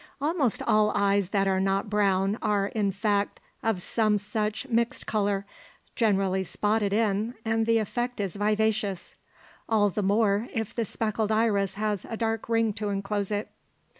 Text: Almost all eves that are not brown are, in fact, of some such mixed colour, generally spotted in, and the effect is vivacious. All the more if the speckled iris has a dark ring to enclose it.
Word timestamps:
Almost 0.19 0.63
all 0.63 0.91
eves 0.97 1.29
that 1.29 1.47
are 1.47 1.59
not 1.59 1.87
brown 1.87 2.39
are, 2.41 2.69
in 2.69 2.91
fact, 2.91 3.39
of 3.61 3.83
some 3.83 4.17
such 4.17 4.67
mixed 4.67 5.05
colour, 5.05 5.45
generally 5.95 6.43
spotted 6.43 6.91
in, 6.91 7.35
and 7.45 7.67
the 7.67 7.77
effect 7.77 8.19
is 8.19 8.35
vivacious. 8.35 9.13
All 9.69 9.91
the 9.91 10.01
more 10.01 10.47
if 10.55 10.73
the 10.73 10.85
speckled 10.85 11.31
iris 11.31 11.75
has 11.75 12.03
a 12.09 12.17
dark 12.17 12.49
ring 12.49 12.73
to 12.73 12.89
enclose 12.89 13.29
it. 13.29 13.49